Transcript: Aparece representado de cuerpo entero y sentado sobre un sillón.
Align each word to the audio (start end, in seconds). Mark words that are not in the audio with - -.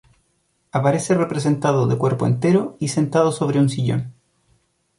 Aparece 0.71 1.13
representado 1.13 1.85
de 1.85 1.95
cuerpo 1.95 2.25
entero 2.25 2.75
y 2.79 2.87
sentado 2.87 3.31
sobre 3.31 3.59
un 3.59 3.69
sillón. 3.69 4.15